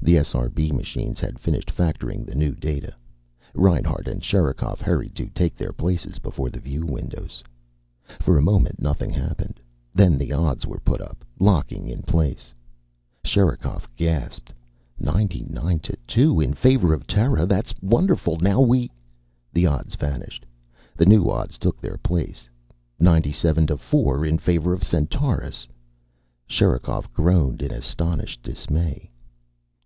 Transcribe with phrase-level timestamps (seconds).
[0.00, 2.94] The SRB machines had finished factoring the new data.
[3.52, 7.42] Reinhart and Sherikov hurried to take their places before the view windows.
[8.20, 9.60] For a moment nothing happened.
[9.94, 12.54] Then odds were put up, locking in place.
[13.22, 14.50] Sherikov gasped.
[14.98, 16.40] 99 2.
[16.40, 17.44] In favor of Terra.
[17.44, 18.38] "That's wonderful!
[18.38, 18.90] Now we"
[19.52, 20.46] The odds vanished.
[20.98, 22.48] New odds took their places.
[22.98, 24.24] 97 4.
[24.24, 25.68] In favor of Centaurus.
[26.46, 29.10] Sherikov groaned in astonished dismay.